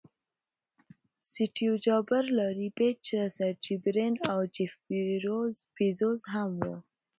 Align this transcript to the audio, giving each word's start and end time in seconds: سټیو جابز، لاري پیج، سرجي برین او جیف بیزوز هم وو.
سټیو 1.31 1.73
جابز، 1.85 2.25
لاري 2.39 2.67
پیج، 2.77 2.99
سرجي 3.37 3.75
برین 3.85 4.13
او 4.31 4.39
جیف 4.55 4.73
بیزوز 5.75 6.21
هم 6.33 6.49
وو. 6.61 6.75